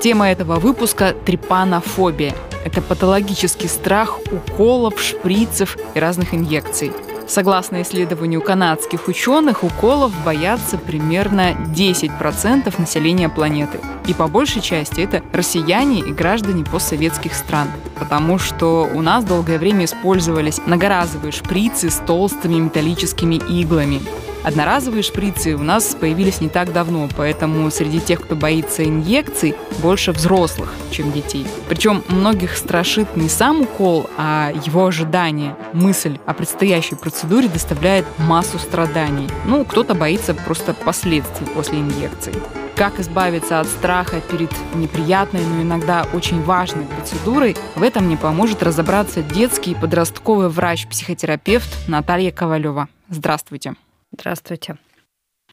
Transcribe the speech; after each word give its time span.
Тема 0.00 0.30
этого 0.30 0.58
выпуска– 0.58 1.14
трепанофобия. 1.26 2.34
Это 2.64 2.80
патологический 2.82 3.68
страх 3.68 4.18
уколов, 4.32 5.00
шприцев 5.00 5.76
и 5.94 6.00
разных 6.00 6.34
инъекций– 6.34 6.92
Согласно 7.30 7.82
исследованию 7.82 8.42
канадских 8.42 9.06
ученых, 9.06 9.62
уколов 9.62 10.12
боятся 10.24 10.76
примерно 10.76 11.52
10% 11.52 12.74
населения 12.76 13.28
планеты. 13.28 13.78
И 14.08 14.14
по 14.14 14.26
большей 14.26 14.60
части 14.60 15.00
это 15.02 15.22
россияне 15.32 16.00
и 16.00 16.12
граждане 16.12 16.64
постсоветских 16.64 17.34
стран. 17.34 17.68
Потому 18.00 18.40
что 18.40 18.90
у 18.92 19.00
нас 19.00 19.22
долгое 19.22 19.58
время 19.58 19.84
использовались 19.84 20.60
многоразовые 20.66 21.30
шприцы 21.30 21.88
с 21.88 22.02
толстыми 22.04 22.56
металлическими 22.56 23.36
иглами. 23.36 24.00
Одноразовые 24.42 25.02
шприцы 25.02 25.54
у 25.54 25.62
нас 25.62 25.94
появились 25.94 26.40
не 26.40 26.48
так 26.48 26.72
давно, 26.72 27.08
поэтому 27.14 27.70
среди 27.70 28.00
тех, 28.00 28.22
кто 28.22 28.34
боится 28.34 28.84
инъекций, 28.84 29.54
больше 29.82 30.12
взрослых, 30.12 30.72
чем 30.90 31.12
детей. 31.12 31.46
Причем 31.68 32.02
многих 32.08 32.56
страшит 32.56 33.16
не 33.16 33.28
сам 33.28 33.62
укол, 33.62 34.08
а 34.16 34.52
его 34.64 34.86
ожидание. 34.86 35.54
Мысль 35.74 36.18
о 36.24 36.32
предстоящей 36.32 36.96
процедуре 36.96 37.48
доставляет 37.48 38.06
массу 38.18 38.58
страданий. 38.58 39.28
Ну, 39.44 39.64
кто-то 39.64 39.94
боится 39.94 40.32
просто 40.32 40.72
последствий 40.72 41.46
после 41.48 41.80
инъекций. 41.80 42.32
Как 42.76 42.98
избавиться 42.98 43.60
от 43.60 43.66
страха 43.66 44.22
перед 44.30 44.50
неприятной, 44.74 45.44
но 45.44 45.60
иногда 45.60 46.06
очень 46.14 46.42
важной 46.42 46.86
процедурой, 46.86 47.58
в 47.74 47.82
этом 47.82 48.06
мне 48.06 48.16
поможет 48.16 48.62
разобраться 48.62 49.22
детский 49.22 49.72
и 49.72 49.74
подростковый 49.74 50.48
врач-психотерапевт 50.48 51.68
Наталья 51.88 52.30
Ковалева. 52.30 52.88
Здравствуйте. 53.10 53.74
Здравствуйте. 54.12 54.76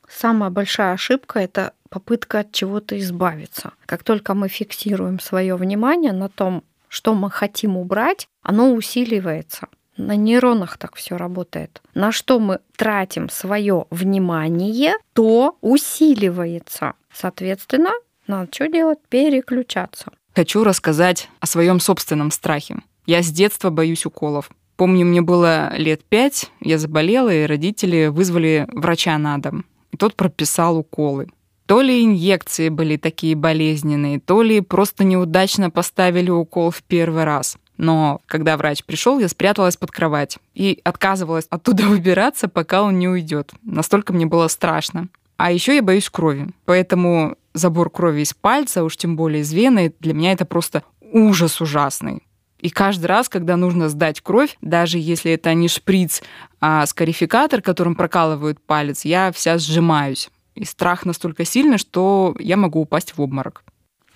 Самая 0.08 0.50
большая 0.50 0.94
ошибка– 0.94 1.40
это 1.42 1.74
попытка 1.90 2.40
от 2.40 2.52
чего-то 2.52 2.98
избавиться. 3.00 3.74
Как 3.86 4.04
только 4.04 4.34
мы 4.34 4.48
фиксируем 4.48 5.20
свое 5.20 5.56
внимание 5.56 6.14
на 6.14 6.30
том, 6.30 6.64
что 6.88 7.14
мы 7.14 7.30
хотим 7.30 7.78
убрать, 7.78 8.28
оно 8.42 8.74
усиливается. 8.74 9.68
На 9.98 10.16
нейронах 10.16 10.78
так 10.78 10.96
все 10.96 11.18
работает. 11.18 11.82
На 11.94 12.12
что 12.12 12.40
мы 12.40 12.60
тратим 12.76 13.30
свое 13.30 13.86
внимание, 13.90 14.94
то 15.14 15.58
усиливается. 15.62 16.94
Соответственно, 17.12 17.92
надо 18.28 18.50
что 18.54 18.68
делать? 18.68 19.00
Переключаться. 19.10 20.12
Хочу 20.36 20.64
рассказать 20.64 21.30
о 21.40 21.48
своем 21.48 21.80
собственном 21.80 22.30
страхе. 22.32 22.78
Я 23.06 23.24
с 23.24 23.32
детства 23.32 23.72
боюсь 23.72 24.06
уколов. 24.06 24.52
Помню, 24.78 25.06
мне 25.06 25.22
было 25.22 25.76
лет 25.76 26.04
пять, 26.06 26.52
я 26.62 26.78
заболела, 26.78 27.34
и 27.34 27.48
родители 27.48 28.08
вызвали 28.08 28.68
врача 28.72 29.18
на 29.18 29.40
дом. 29.40 29.66
И 29.92 29.98
тот 29.98 30.16
прописал 30.16 30.78
уколы. 30.78 31.28
То 31.66 31.82
ли 31.82 32.06
инъекции 32.06 32.70
были 32.70 32.96
такие 32.96 33.36
болезненные, 33.36 34.20
то 34.20 34.42
ли 34.42 34.62
просто 34.62 35.04
неудачно 35.04 35.70
поставили 35.72 36.30
укол 36.30 36.70
в 36.72 36.84
первый 36.84 37.24
раз. 37.24 37.58
Но 37.78 38.22
когда 38.28 38.56
врач 38.56 38.84
пришел, 38.84 39.20
я 39.20 39.28
спряталась 39.28 39.78
под 39.78 39.92
кровать 39.92 40.38
и 40.54 40.80
отказывалась 40.84 41.48
оттуда 41.50 41.84
выбираться, 41.88 42.48
пока 42.48 42.84
он 42.84 43.00
не 43.00 43.10
уйдет. 43.10 43.52
Настолько 43.64 44.14
мне 44.14 44.28
было 44.28 44.48
страшно. 44.48 45.08
А 45.38 45.52
еще 45.52 45.76
я 45.76 45.82
боюсь 45.82 46.10
крови. 46.10 46.50
Поэтому 46.66 47.36
забор 47.54 47.90
крови 47.90 48.22
из 48.22 48.34
пальца, 48.34 48.84
уж 48.84 48.96
тем 48.96 49.16
более 49.16 49.42
из 49.42 49.52
вены, 49.52 49.94
для 50.00 50.14
меня 50.14 50.34
это 50.34 50.46
просто 50.46 50.84
ужас 51.02 51.62
ужасный. 51.62 52.27
И 52.60 52.70
каждый 52.70 53.06
раз, 53.06 53.30
когда 53.30 53.56
нужно 53.56 53.90
сдать 53.90 54.22
кровь, 54.22 54.58
даже 54.62 54.98
если 54.98 55.32
это 55.32 55.54
не 55.54 55.68
шприц, 55.68 56.24
а 56.60 56.86
скарификатор, 56.86 57.62
которым 57.62 57.96
прокалывают 57.96 58.60
палец, 58.60 59.06
я 59.06 59.32
вся 59.32 59.58
сжимаюсь. 59.58 60.30
И 60.56 60.66
страх 60.66 61.06
настолько 61.06 61.46
сильный, 61.46 61.78
что 61.78 62.36
я 62.40 62.58
могу 62.58 62.82
упасть 62.82 63.16
в 63.16 63.22
обморок. 63.22 63.64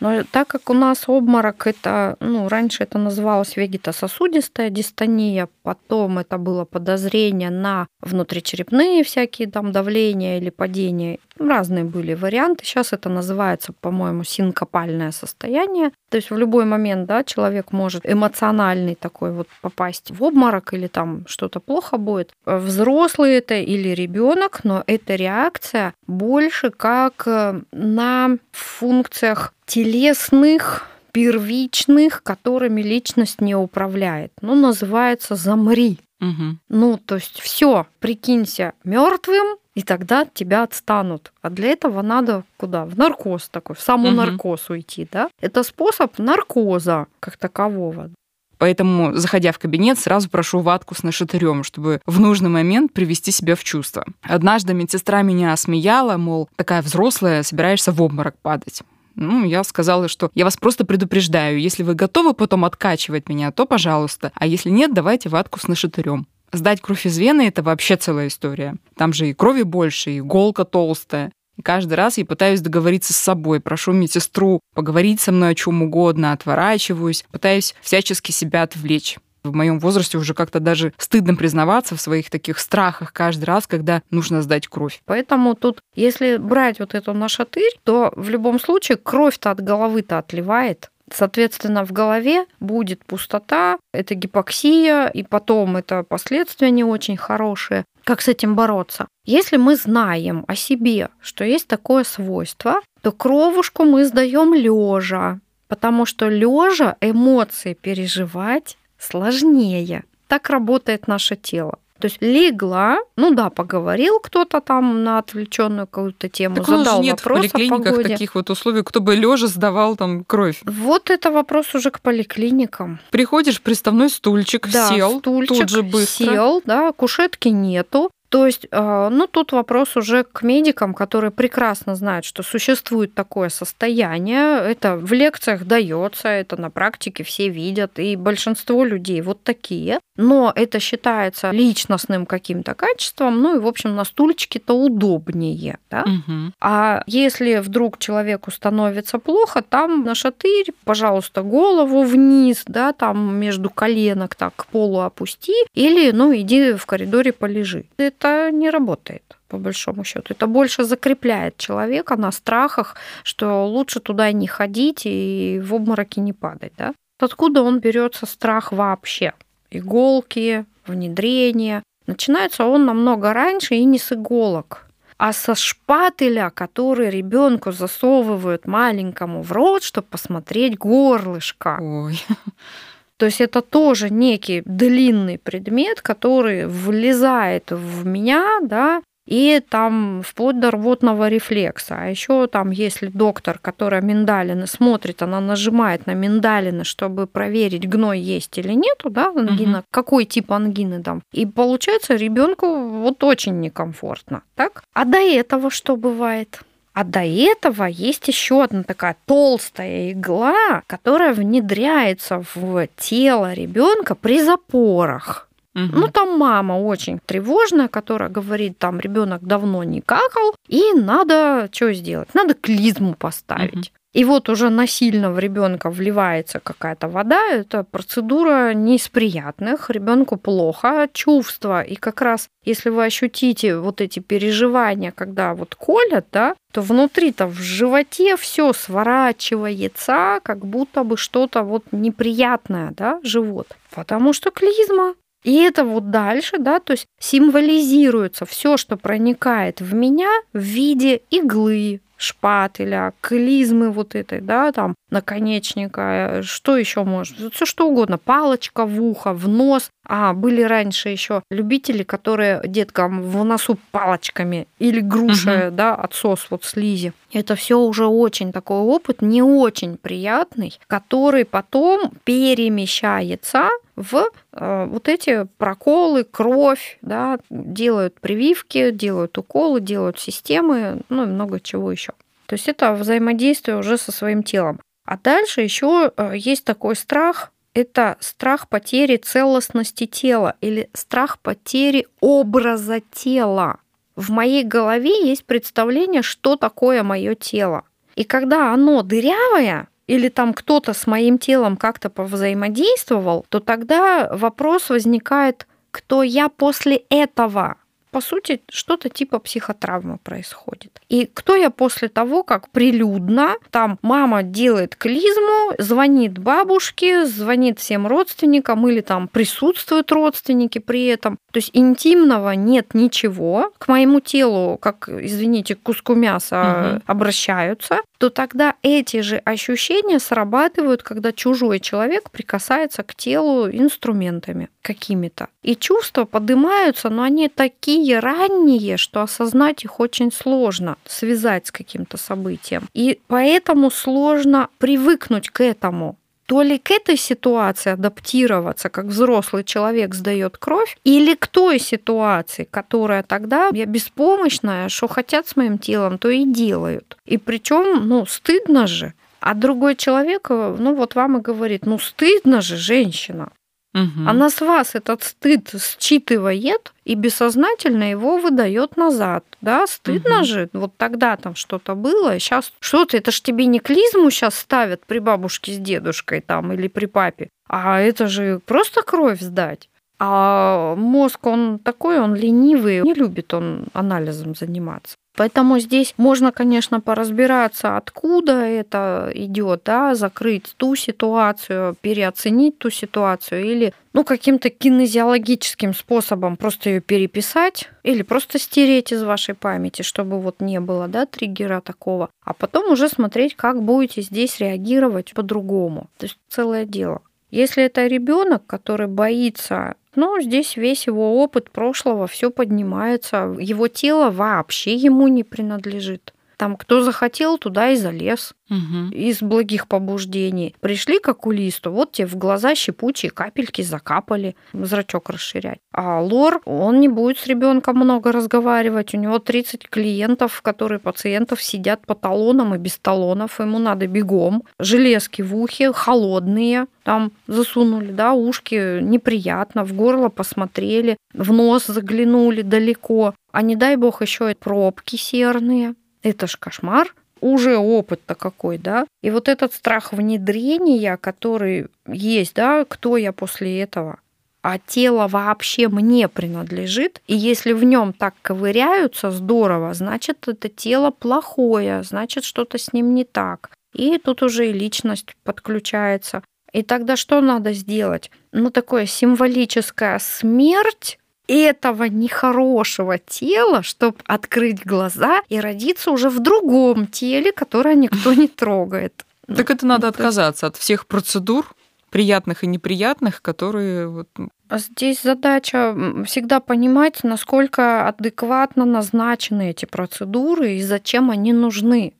Но 0.01 0.23
так 0.31 0.47
как 0.47 0.69
у 0.69 0.73
нас 0.73 1.07
обморок, 1.07 1.67
это, 1.67 2.17
ну, 2.19 2.49
раньше 2.49 2.83
это 2.83 2.97
называлось 2.97 3.55
вегетососудистая 3.55 4.71
дистония, 4.71 5.47
потом 5.61 6.17
это 6.17 6.39
было 6.39 6.65
подозрение 6.65 7.51
на 7.51 7.87
внутричерепные 8.01 9.03
всякие 9.03 9.47
там 9.47 9.71
давления 9.71 10.39
или 10.39 10.49
падения. 10.49 11.19
Разные 11.39 11.83
были 11.83 12.15
варианты. 12.15 12.65
Сейчас 12.65 12.93
это 12.93 13.09
называется, 13.09 13.73
по-моему, 13.73 14.23
синкопальное 14.23 15.11
состояние. 15.11 15.91
То 16.09 16.17
есть 16.17 16.31
в 16.31 16.37
любой 16.37 16.65
момент 16.65 17.05
да, 17.05 17.23
человек 17.23 17.71
может 17.71 18.03
эмоциональный 18.03 18.95
такой 18.95 19.31
вот 19.31 19.47
попасть 19.61 20.11
в 20.11 20.23
обморок 20.23 20.73
или 20.73 20.87
там 20.87 21.25
что-то 21.27 21.59
плохо 21.59 21.97
будет. 21.97 22.31
Взрослый 22.45 23.35
это 23.35 23.53
или 23.53 23.89
ребенок, 23.89 24.61
но 24.63 24.83
эта 24.87 25.15
реакция 25.15 25.93
больше 26.07 26.71
как 26.71 27.23
э, 27.27 27.61
на 27.71 28.37
функциях 28.51 29.53
телесных, 29.71 30.85
первичных, 31.13 32.23
которыми 32.23 32.81
личность 32.81 33.39
не 33.39 33.55
управляет. 33.55 34.33
Ну, 34.41 34.53
называется 34.53 35.35
«замри». 35.35 35.97
Угу. 36.19 36.57
Ну, 36.67 36.97
то 36.97 37.15
есть 37.15 37.39
все, 37.39 37.87
прикинься 37.99 38.73
мертвым, 38.83 39.57
и 39.73 39.81
тогда 39.83 40.25
тебя 40.25 40.63
отстанут. 40.63 41.31
А 41.41 41.49
для 41.49 41.69
этого 41.69 42.01
надо 42.01 42.43
куда? 42.57 42.83
В 42.83 42.97
наркоз 42.97 43.47
такой, 43.47 43.77
в 43.77 43.79
саму 43.79 44.11
наркоз 44.11 44.69
уйти, 44.69 45.07
да? 45.09 45.29
Это 45.39 45.63
способ 45.63 46.19
наркоза 46.19 47.07
как 47.21 47.37
такового. 47.37 48.09
Поэтому, 48.57 49.15
заходя 49.15 49.53
в 49.53 49.57
кабинет, 49.57 49.97
сразу 49.97 50.29
прошу 50.29 50.59
ватку 50.59 50.95
с 50.95 51.01
нашатырем, 51.01 51.63
чтобы 51.63 52.01
в 52.05 52.19
нужный 52.19 52.49
момент 52.49 52.93
привести 52.93 53.31
себя 53.31 53.55
в 53.55 53.63
чувство. 53.63 54.05
Однажды 54.21 54.73
медсестра 54.73 55.21
меня 55.21 55.53
осмеяла, 55.53 56.17
мол, 56.17 56.49
такая 56.57 56.81
взрослая, 56.81 57.41
собираешься 57.41 57.91
в 57.93 58.01
обморок 58.01 58.35
падать. 58.39 58.83
Ну, 59.15 59.43
я 59.43 59.63
сказала, 59.63 60.07
что 60.07 60.31
я 60.35 60.45
вас 60.45 60.57
просто 60.57 60.85
предупреждаю, 60.85 61.59
если 61.59 61.83
вы 61.83 61.95
готовы 61.95 62.33
потом 62.33 62.65
откачивать 62.65 63.29
меня, 63.29 63.51
то 63.51 63.65
пожалуйста, 63.65 64.31
а 64.35 64.45
если 64.47 64.69
нет, 64.69 64.93
давайте 64.93 65.29
ватку 65.29 65.59
с 65.59 65.67
нашатырем. 65.67 66.27
Сдать 66.51 66.81
кровь 66.81 67.05
из 67.05 67.17
вены– 67.17 67.47
это 67.47 67.63
вообще 67.63 67.95
целая 67.95 68.27
история. 68.27 68.75
Там 68.97 69.13
же 69.13 69.29
и 69.29 69.33
крови 69.33 69.63
больше, 69.63 70.11
и 70.11 70.19
иголка 70.19 70.65
толстая. 70.65 71.31
И 71.57 71.61
каждый 71.61 71.93
раз 71.93 72.17
я 72.17 72.25
пытаюсь 72.25 72.61
договориться 72.61 73.13
с 73.13 73.17
собой, 73.17 73.59
прошу 73.59 73.91
медсестру 73.93 74.59
поговорить 74.73 75.21
со 75.21 75.31
мной 75.31 75.51
о 75.51 75.55
чем 75.55 75.81
угодно, 75.81 76.33
отворачиваюсь, 76.33 77.23
пытаюсь 77.31 77.75
всячески 77.81 78.31
себя 78.31 78.63
отвлечь. 78.63 79.17
В 79.43 79.53
моем 79.53 79.79
возрасте 79.79 80.17
уже 80.17 80.33
как-то 80.33 80.59
даже 80.59 80.93
стыдно 80.97 81.35
признаваться 81.35 81.95
в 81.95 82.01
своих 82.01 82.29
таких 82.29 82.59
страхах 82.59 83.11
каждый 83.13 83.45
раз, 83.45 83.67
когда 83.67 84.01
нужно 84.11 84.41
сдать 84.41 84.67
кровь. 84.67 85.01
Поэтому 85.05 85.55
тут, 85.55 85.81
если 85.95 86.37
брать 86.37 86.79
вот 86.79 86.93
эту 86.93 87.13
нашатырь, 87.13 87.71
то 87.83 88.13
в 88.15 88.29
любом 88.29 88.59
случае 88.59 88.97
кровь-то 88.97 89.51
от 89.51 89.61
головы-то 89.61 90.19
отливает. 90.19 90.91
Соответственно, 91.13 91.85
в 91.85 91.91
голове 91.91 92.45
будет 92.59 93.03
пустота, 93.03 93.77
это 93.93 94.15
гипоксия, 94.15 95.07
и 95.07 95.23
потом 95.23 95.77
это 95.77 96.03
последствия 96.03 96.71
не 96.71 96.83
очень 96.83 97.17
хорошие. 97.17 97.83
Как 98.03 98.21
с 98.21 98.27
этим 98.27 98.55
бороться? 98.55 99.07
Если 99.25 99.57
мы 99.57 99.75
знаем 99.75 100.45
о 100.47 100.55
себе, 100.55 101.09
что 101.19 101.43
есть 101.43 101.67
такое 101.67 102.03
свойство, 102.03 102.81
то 103.01 103.11
кровушку 103.11 103.83
мы 103.83 104.05
сдаем 104.05 104.53
лежа, 104.53 105.39
потому 105.67 106.05
что 106.05 106.29
лежа 106.29 106.95
эмоции 107.01 107.73
переживать 107.73 108.77
сложнее. 109.01 110.03
Так 110.27 110.49
работает 110.49 111.07
наше 111.07 111.35
тело. 111.35 111.79
То 111.99 112.07
есть 112.07 112.17
легла, 112.19 112.97
ну 113.15 113.29
да, 113.35 113.51
поговорил 113.51 114.19
кто-то 114.19 114.59
там 114.59 115.03
на 115.03 115.19
отвлеченную 115.19 115.85
какую-то 115.85 116.29
тему, 116.29 116.55
так 116.55 116.65
задал 116.65 117.03
нет 117.03 117.19
вопрос 117.23 117.45
в 117.45 117.51
поликлиниках 117.51 117.79
о 117.79 117.89
погоде. 117.91 118.09
таких 118.09 118.33
вот 118.33 118.49
условий, 118.49 118.81
кто 118.81 119.01
бы 119.01 119.15
лежа 119.15 119.45
сдавал 119.45 119.95
там 119.95 120.23
кровь. 120.23 120.61
Вот 120.65 121.11
это 121.11 121.29
вопрос 121.29 121.75
уже 121.75 121.91
к 121.91 121.99
поликлиникам. 121.99 122.99
Приходишь, 123.11 123.61
приставной 123.61 124.09
стульчик, 124.09 124.67
Да, 124.71 124.89
сел, 124.89 125.19
стульчик, 125.19 125.59
тут 125.59 125.69
же 125.69 125.83
быстро. 125.83 126.25
сел, 126.25 126.61
да, 126.65 126.91
кушетки 126.91 127.49
нету. 127.49 128.09
То 128.31 128.45
есть, 128.45 128.65
э, 128.71 129.09
ну, 129.11 129.27
тут 129.27 129.51
вопрос 129.51 129.97
уже 129.97 130.23
к 130.23 130.41
медикам, 130.41 130.93
которые 130.93 131.31
прекрасно 131.31 131.95
знают, 131.95 132.23
что 132.23 132.43
существует 132.43 133.13
такое 133.13 133.49
состояние. 133.49 134.71
Это 134.71 134.95
в 134.95 135.11
лекциях 135.11 135.65
дается, 135.65 136.29
это 136.29 136.55
на 136.55 136.69
практике 136.69 137.25
все 137.25 137.49
видят, 137.49 137.99
и 137.99 138.15
большинство 138.15 138.85
людей 138.85 139.21
вот 139.21 139.43
такие. 139.43 139.99
Но 140.15 140.53
это 140.55 140.79
считается 140.79 141.51
личностным 141.51 142.25
каким-то 142.25 142.73
качеством, 142.73 143.41
ну 143.41 143.57
и, 143.57 143.59
в 143.59 143.67
общем, 143.67 143.95
на 143.95 144.05
стульчике-то 144.05 144.75
удобнее. 144.75 145.77
Да? 145.89 146.05
Мгм. 146.05 146.53
А 146.61 147.03
если 147.07 147.57
вдруг 147.57 147.97
человеку 147.97 148.49
становится 148.51 149.19
плохо, 149.19 149.61
там 149.61 150.05
на 150.05 150.15
шатырь, 150.15 150.71
пожалуйста, 150.85 151.41
голову 151.41 152.03
вниз, 152.03 152.63
да, 152.65 152.93
там 152.93 153.35
между 153.35 153.69
коленок 153.69 154.35
так 154.35 154.53
к 154.55 154.67
полу 154.67 155.01
опусти, 155.01 155.55
или, 155.73 156.11
ну, 156.11 156.33
иди 156.33 156.73
в 156.73 156.85
коридоре 156.85 157.33
полежи. 157.33 157.83
Это 157.97 158.20
не 158.51 158.69
работает 158.69 159.37
по 159.47 159.57
большому 159.57 160.03
счету. 160.03 160.33
Это 160.33 160.47
больше 160.47 160.83
закрепляет 160.83 161.57
человека 161.57 162.15
на 162.15 162.31
страхах, 162.31 162.95
что 163.23 163.65
лучше 163.67 163.99
туда 163.99 164.31
не 164.31 164.47
ходить 164.47 165.01
и 165.05 165.61
в 165.63 165.73
обмороки 165.73 166.19
не 166.19 166.33
падать. 166.33 166.73
Да? 166.77 166.93
Откуда 167.19 167.61
он 167.61 167.79
берется 167.79 168.25
страх 168.25 168.71
вообще? 168.71 169.33
Иголки, 169.69 170.65
внедрение. 170.87 171.83
Начинается 172.07 172.65
он 172.65 172.85
намного 172.85 173.33
раньше 173.33 173.75
и 173.75 173.85
не 173.85 173.99
с 173.99 174.11
иголок, 174.11 174.87
а 175.17 175.33
со 175.33 175.53
шпателя, 175.53 176.49
который 176.49 177.09
ребенку 177.09 177.71
засовывают 177.71 178.65
маленькому 178.65 179.43
в 179.43 179.51
рот, 179.51 179.83
чтобы 179.83 180.07
посмотреть 180.07 180.77
горлышко. 180.77 181.77
Ой. 181.79 182.19
То 183.21 183.27
есть 183.27 183.39
это 183.39 183.61
тоже 183.61 184.09
некий 184.09 184.63
длинный 184.65 185.37
предмет, 185.37 186.01
который 186.01 186.65
влезает 186.65 187.69
в 187.69 188.03
меня, 188.03 188.59
да, 188.63 189.03
и 189.27 189.61
там 189.69 190.23
вплоть 190.25 190.59
до 190.59 190.71
рвотного 190.71 191.29
рефлекса. 191.29 191.97
А 191.99 192.05
еще 192.07 192.47
там, 192.47 192.71
если 192.71 193.05
доктор, 193.05 193.59
которая 193.59 194.01
миндалины 194.01 194.65
смотрит, 194.65 195.21
она 195.21 195.39
нажимает 195.39 196.07
на 196.07 196.15
миндалины, 196.15 196.83
чтобы 196.83 197.27
проверить, 197.27 197.87
гной 197.87 198.19
есть 198.19 198.57
или 198.57 198.73
нету, 198.73 199.11
да, 199.11 199.27
ангина, 199.27 199.77
Мгм. 199.77 199.83
какой 199.91 200.25
тип 200.25 200.51
ангины 200.51 201.03
там. 201.03 201.21
И 201.31 201.45
получается 201.45 202.15
ребенку 202.15 202.87
вот 202.87 203.23
очень 203.23 203.59
некомфортно, 203.59 204.41
так? 204.55 204.83
А 204.93 205.05
до 205.05 205.19
этого 205.19 205.69
что 205.69 205.95
бывает? 205.95 206.61
А 207.01 207.03
до 207.03 207.21
этого 207.21 207.85
есть 207.85 208.27
еще 208.27 208.63
одна 208.63 208.83
такая 208.83 209.17
толстая 209.25 210.11
игла, 210.11 210.83
которая 210.85 211.33
внедряется 211.33 212.43
в 212.53 212.87
тело 212.95 213.53
ребенка 213.53 214.13
при 214.13 214.39
запорах. 214.43 215.49
Мгм. 215.73 215.99
Ну, 215.99 216.07
там 216.09 216.37
мама 216.37 216.73
очень 216.73 217.19
тревожная, 217.25 217.87
которая 217.87 218.29
говорит, 218.29 218.77
там 218.77 218.99
ребенок 218.99 219.41
давно 219.43 219.83
не 219.83 220.01
какал, 220.01 220.53
и 220.67 220.93
надо 220.93 221.69
что 221.71 221.91
сделать? 221.91 222.29
Надо 222.35 222.53
клизму 222.53 223.15
поставить. 223.15 223.91
И 224.13 224.25
вот 224.25 224.49
уже 224.49 224.69
насильно 224.69 225.31
в 225.31 225.39
ребенка 225.39 225.89
вливается 225.89 226.59
какая-то 226.59 227.07
вода. 227.07 227.47
Это 227.49 227.83
процедура 227.83 228.73
не 228.73 228.97
из 228.97 229.07
приятных. 229.07 229.89
Ребенку 229.89 230.37
плохо, 230.37 231.07
чувства. 231.13 231.81
И 231.81 231.95
как 231.95 232.21
раз 232.21 232.49
если 232.63 232.89
вы 232.89 233.05
ощутите 233.05 233.77
вот 233.77 234.01
эти 234.01 234.19
переживания, 234.19 235.11
когда 235.11 235.55
вот 235.55 235.75
колят, 235.75 236.27
да, 236.31 236.55
то 236.71 236.81
внутри-то 236.81 237.47
в 237.47 237.59
животе 237.59 238.37
все 238.37 238.71
сворачивается, 238.73 240.39
как 240.43 240.65
будто 240.65 241.03
бы 241.03 241.17
что-то 241.17 241.63
вот 241.63 241.85
неприятное, 241.91 242.91
да, 242.91 243.19
живот. 243.23 243.67
Потому 243.95 244.33
что 244.33 244.51
клизма. 244.51 245.15
И 245.43 245.55
это 245.55 245.83
вот 245.85 246.11
дальше, 246.11 246.59
да, 246.59 246.79
то 246.79 246.91
есть 246.91 247.07
символизируется 247.19 248.45
все, 248.45 248.77
что 248.77 248.95
проникает 248.95 249.81
в 249.81 249.95
меня 249.95 250.29
в 250.53 250.59
виде 250.59 251.21
иглы, 251.31 252.01
шпателя, 252.21 253.13
клизмы 253.21 253.91
вот 253.91 254.15
этой, 254.15 254.41
да, 254.41 254.71
там, 254.71 254.95
наконечника, 255.09 256.41
что 256.43 256.77
еще 256.77 257.03
может, 257.03 257.53
все 257.53 257.65
что 257.65 257.89
угодно, 257.89 258.17
палочка 258.17 258.85
в 258.85 259.01
ухо, 259.01 259.33
в 259.33 259.47
нос. 259.47 259.89
А, 260.07 260.33
были 260.33 260.61
раньше 260.61 261.09
еще 261.09 261.43
любители, 261.49 262.03
которые 262.03 262.61
деткам 262.65 263.21
в 263.21 263.43
носу 263.43 263.77
палочками 263.91 264.67
или 264.79 264.99
груши, 264.99 265.69
да, 265.71 265.95
отсос 265.95 266.47
вот 266.49 266.63
слизи. 266.63 267.13
Это 267.31 267.55
все 267.55 267.79
уже 267.79 268.05
очень 268.07 268.51
такой 268.51 268.79
опыт, 268.79 269.21
не 269.21 269.41
очень 269.41 269.97
приятный, 269.97 270.77
который 270.87 271.45
потом 271.45 272.11
перемещается 272.23 273.69
в 273.95 274.29
э, 274.53 274.85
вот 274.89 275.07
эти 275.07 275.47
проколы, 275.57 276.23
кровь, 276.23 276.97
да, 277.01 277.39
делают 277.49 278.19
прививки, 278.19 278.91
делают 278.91 279.37
уколы, 279.37 279.79
делают 279.79 280.19
системы, 280.19 281.01
ну 281.09 281.23
и 281.23 281.27
много 281.27 281.59
чего 281.59 281.91
еще. 281.91 282.13
То 282.47 282.55
есть 282.55 282.67
это 282.67 282.93
взаимодействие 282.93 283.77
уже 283.77 283.97
со 283.97 284.11
своим 284.11 284.43
телом. 284.43 284.79
А 285.05 285.17
дальше 285.17 285.61
еще 285.61 286.11
есть 286.33 286.65
такой 286.65 286.95
страх, 286.95 287.51
это 287.73 288.17
страх 288.19 288.67
потери 288.67 289.17
целостности 289.17 290.05
тела 290.05 290.55
или 290.61 290.89
страх 290.93 291.39
потери 291.39 292.07
образа 292.19 293.01
тела. 293.11 293.79
В 294.21 294.29
моей 294.29 294.63
голове 294.63 295.27
есть 295.27 295.45
представление, 295.45 296.21
что 296.21 296.55
такое 296.55 297.01
мое 297.01 297.33
тело. 297.33 297.85
И 298.15 298.23
когда 298.23 298.71
оно 298.71 299.01
дырявое, 299.01 299.87
или 300.05 300.29
там 300.29 300.53
кто-то 300.53 300.93
с 300.93 301.07
моим 301.07 301.39
телом 301.39 301.75
как-то 301.75 302.11
повзаимодействовал, 302.11 303.47
то 303.49 303.59
тогда 303.59 304.29
вопрос 304.31 304.91
возникает, 304.91 305.65
кто 305.89 306.21
я 306.21 306.49
после 306.49 306.97
этого. 307.09 307.77
По 308.11 308.21
сути, 308.21 308.61
что-то 308.69 309.09
типа 309.09 309.39
психотравмы 309.39 310.17
происходит. 310.17 310.99
И 311.07 311.29
кто 311.33 311.55
я 311.55 311.69
после 311.69 312.09
того, 312.09 312.43
как 312.43 312.69
прилюдно, 312.69 313.55
там 313.69 313.99
мама 314.01 314.43
делает 314.43 314.95
клизму, 314.95 315.73
звонит 315.77 316.37
бабушке, 316.37 317.25
звонит 317.25 317.79
всем 317.79 318.07
родственникам 318.07 318.87
или 318.87 319.01
там 319.01 319.27
присутствуют 319.29 320.11
родственники 320.11 320.79
при 320.79 321.05
этом. 321.07 321.37
То 321.51 321.57
есть 321.57 321.71
интимного 321.73 322.51
нет 322.51 322.93
ничего. 322.93 323.71
К 323.77 323.87
моему 323.87 324.19
телу, 324.19 324.77
как, 324.77 325.07
извините, 325.09 325.75
к 325.75 325.81
куску 325.81 326.13
мяса 326.15 326.61
Мгм. 326.61 327.03
обращаются, 327.05 327.99
то 328.17 328.29
тогда 328.29 328.75
эти 328.83 329.21
же 329.21 329.37
ощущения 329.37 330.19
срабатывают, 330.19 331.01
когда 331.01 331.31
чужой 331.31 331.79
человек 331.79 332.29
прикасается 332.29 333.03
к 333.03 333.15
телу 333.15 333.67
инструментами 333.69 334.69
какими-то. 334.81 335.47
И 335.63 335.75
чувства 335.75 336.25
поднимаются, 336.25 337.09
но 337.09 337.23
они 337.23 337.49
такие 337.49 338.00
ранние, 338.09 338.97
что 338.97 339.21
осознать 339.21 339.83
их 339.83 339.99
очень 339.99 340.31
сложно, 340.31 340.97
связать 341.05 341.67
с 341.67 341.71
каким-то 341.71 342.17
событием. 342.17 342.87
И 342.93 343.19
поэтому 343.27 343.91
сложно 343.91 344.69
привыкнуть 344.77 345.49
к 345.49 345.61
этому 345.61 346.17
то 346.51 346.63
ли 346.63 346.77
к 346.79 346.91
этой 346.91 347.15
ситуации 347.15 347.91
адаптироваться, 347.93 348.89
как 348.89 349.05
взрослый 349.05 349.63
человек 349.63 350.13
сдает 350.13 350.57
кровь, 350.57 350.97
или 351.05 351.33
к 351.33 351.47
той 351.47 351.79
ситуации, 351.79 352.67
которая 352.69 353.23
тогда 353.23 353.69
я 353.71 353.85
беспомощная, 353.85 354.89
что 354.89 355.07
хотят 355.07 355.47
с 355.47 355.55
моим 355.55 355.77
телом, 355.77 356.17
то 356.17 356.27
и 356.29 356.43
делают. 356.43 357.15
И 357.25 357.37
причем, 357.37 358.05
ну, 358.05 358.25
стыдно 358.25 358.85
же. 358.85 359.13
А 359.39 359.53
другой 359.53 359.95
человек, 359.95 360.47
э, 360.49 360.75
ну 360.77 360.93
вот 360.93 361.15
вам 361.15 361.37
и 361.37 361.41
говорит, 361.41 361.85
ну 361.85 361.97
стыдно 361.97 362.59
же, 362.59 362.75
женщина. 362.75 363.51
Мгм. 363.93 364.27
Она 364.29 364.49
с 364.49 364.61
вас 364.61 364.95
этот 364.95 365.23
стыд 365.23 365.69
считывает 365.99 366.93
и 367.03 367.15
бессознательно 367.15 368.09
его 368.09 368.37
выдает 368.37 368.95
назад. 368.95 369.43
Да, 369.59 369.85
стыдно 369.85 370.37
Мгм. 370.37 370.45
же. 370.45 370.69
Вот 370.73 370.95
тогда 370.97 371.35
там 371.35 371.55
что-то 371.55 371.93
было, 371.95 372.39
сейчас 372.39 372.71
что 372.79 373.05
ты, 373.05 373.17
это 373.17 373.31
ж 373.31 373.41
тебе 373.41 373.65
не 373.65 373.79
клизму 373.79 374.29
сейчас 374.31 374.55
ставят 374.55 375.05
при 375.05 375.19
бабушке 375.19 375.73
с 375.73 375.77
дедушкой 375.77 376.41
там 376.41 376.71
или 376.71 376.87
при 376.87 377.05
папе, 377.05 377.49
а 377.67 377.99
это 377.99 378.27
же 378.27 378.59
просто 378.65 379.01
кровь 379.03 379.41
сдать. 379.41 379.89
А 380.23 380.93
мозг, 380.97 381.47
он 381.47 381.79
такой, 381.79 382.19
он 382.19 382.35
ленивый, 382.35 383.01
не 383.01 383.15
любит 383.15 383.55
он 383.55 383.85
анализом 383.91 384.53
заниматься. 384.53 385.15
Поэтому 385.35 385.79
здесь 385.79 386.13
можно, 386.17 386.51
конечно, 386.51 387.01
поразбираться, 387.01 387.97
откуда 387.97 388.61
это 388.61 389.31
идет, 389.33 389.81
да, 389.85 390.13
закрыть 390.13 390.75
ту 390.77 390.95
ситуацию, 390.95 391.95
переоценить 392.01 392.77
ту 392.77 392.91
ситуацию 392.91 393.65
или 393.65 393.93
ну, 394.13 394.23
каким-то 394.23 394.69
кинезиологическим 394.69 395.95
способом 395.95 396.55
просто 396.55 396.91
ее 396.91 397.01
переписать 397.01 397.89
или 398.03 398.21
просто 398.21 398.59
стереть 398.59 399.11
из 399.11 399.23
вашей 399.23 399.55
памяти, 399.55 400.03
чтобы 400.03 400.39
вот 400.39 400.61
не 400.61 400.79
было, 400.79 401.07
да, 401.07 401.25
триггера 401.25 401.81
такого. 401.81 402.29
А 402.45 402.53
потом 402.53 402.91
уже 402.91 403.09
смотреть, 403.09 403.55
как 403.55 403.81
будете 403.81 404.21
здесь 404.21 404.59
реагировать 404.59 405.33
по-другому. 405.33 406.11
То 406.17 406.25
есть 406.25 406.37
целое 406.47 406.85
дело. 406.85 407.21
Если 407.51 407.83
это 407.83 408.07
ребенок, 408.07 408.65
который 408.65 409.07
боится, 409.07 409.95
ну, 410.15 410.41
здесь 410.41 410.77
весь 410.77 411.05
его 411.07 411.43
опыт 411.43 411.69
прошлого, 411.69 412.25
все 412.27 412.49
поднимается, 412.49 413.55
его 413.59 413.89
тело 413.89 414.29
вообще 414.29 414.95
ему 414.95 415.27
не 415.27 415.43
принадлежит. 415.43 416.33
Там 416.61 416.75
кто 416.77 417.01
захотел, 417.01 417.57
туда 417.57 417.89
и 417.89 417.95
залез 417.95 418.53
Мгм. 418.69 419.09
из 419.09 419.41
благих 419.41 419.87
побуждений. 419.87 420.75
Пришли 420.79 421.17
к 421.17 421.27
окулисту, 421.27 421.91
вот 421.91 422.11
тебе 422.11 422.27
в 422.27 422.35
глаза 422.37 422.75
щепучие 422.75 423.31
капельки 423.31 423.81
закапали, 423.81 424.55
зрачок 424.71 425.31
расширять. 425.31 425.79
А 425.91 426.21
лор, 426.21 426.61
он 426.65 426.99
не 426.99 427.07
будет 427.07 427.39
с 427.39 427.47
ребенком 427.47 427.97
много 427.97 428.31
разговаривать. 428.31 429.15
У 429.15 429.17
него 429.17 429.39
30 429.39 429.89
клиентов, 429.89 430.61
которые 430.61 430.99
пациентов 430.99 431.63
сидят 431.63 432.05
по 432.05 432.13
талонам 432.13 432.75
и 432.75 432.77
без 432.77 432.99
талонов. 432.99 433.59
Ему 433.59 433.79
надо 433.79 434.05
бегом. 434.05 434.61
Железки 434.79 435.41
в 435.41 435.55
ухе, 435.55 435.91
холодные. 435.91 436.85
Там 437.03 437.31
засунули, 437.47 438.11
да, 438.11 438.33
ушки 438.33 439.01
неприятно, 439.01 439.83
в 439.83 439.93
горло 439.93 440.29
посмотрели, 440.29 441.17
в 441.33 441.51
нос 441.51 441.87
заглянули 441.87 442.61
далеко. 442.61 443.33
А 443.51 443.63
не 443.63 443.75
дай 443.75 443.95
бог 443.95 444.21
еще 444.21 444.51
и 444.51 444.55
пробки 444.55 445.15
серные. 445.15 445.95
Это 446.23 446.47
ж 446.47 446.57
кошмар 446.57 447.13
уже 447.41 447.77
опыт-то 447.77 448.35
какой, 448.35 448.77
да. 448.77 449.05
И 449.21 449.31
вот 449.31 449.49
этот 449.49 449.73
страх 449.73 450.13
внедрения, 450.13 451.17
который 451.17 451.87
есть, 452.07 452.53
да, 452.55 452.85
кто 452.85 453.17
я 453.17 453.33
после 453.33 453.81
этого, 453.81 454.19
а 454.61 454.77
тело 454.77 455.27
вообще 455.27 455.87
мне 455.87 456.27
принадлежит, 456.27 457.21
и 457.27 457.35
если 457.35 457.73
в 457.73 457.83
нем 457.83 458.13
так 458.13 458.35
ковыряются 458.43 459.31
здорово, 459.31 459.93
значит, 459.95 460.47
это 460.47 460.69
тело 460.69 461.09
плохое, 461.09 462.03
значит, 462.03 462.43
что-то 462.43 462.77
с 462.77 462.93
ним 462.93 463.15
не 463.15 463.23
так. 463.23 463.71
И 463.93 464.19
тут 464.19 464.43
уже 464.43 464.69
и 464.69 464.73
личность 464.73 465.35
подключается. 465.43 466.43
И 466.71 466.83
тогда 466.83 467.17
что 467.17 467.41
надо 467.41 467.73
сделать? 467.73 468.31
Ну, 468.51 468.69
такое 468.69 469.05
символическая 469.05 470.19
смерть 470.19 471.17
этого 471.51 472.05
нехорошего 472.05 473.17
тела, 473.17 473.83
чтобы 473.83 474.17
открыть 474.25 474.85
глаза 474.85 475.41
и 475.49 475.59
родиться 475.59 476.11
уже 476.11 476.29
в 476.29 476.39
другом 476.39 477.07
теле, 477.07 477.51
которое 477.51 477.95
никто 477.95 478.33
не 478.33 478.47
трогает. 478.47 479.25
Так 479.55 479.69
это 479.69 479.85
надо 479.85 480.07
отказаться 480.07 480.67
от 480.67 480.77
всех 480.77 481.07
процедур, 481.07 481.65
приятных 482.09 482.63
и 482.63 482.67
неприятных, 482.67 483.41
которые 483.41 484.07
вот, 484.07 484.29
А 484.69 484.77
Здесь 484.77 485.21
задача 485.21 485.93
всегда 486.25 486.61
понимать, 486.61 487.23
насколько 487.23 488.07
адекватно 488.07 488.85
назначены 488.85 489.71
эти 489.71 489.85
процедуры 489.85 490.75
и 490.75 490.81
зачем 490.81 491.31
они 491.31 491.51
нужны. 491.51 492.13